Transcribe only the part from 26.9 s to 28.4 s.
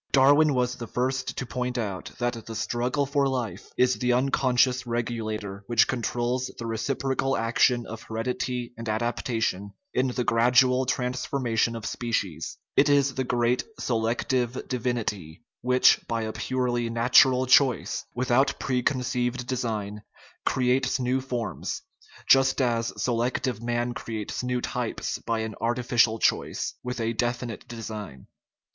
a definite design.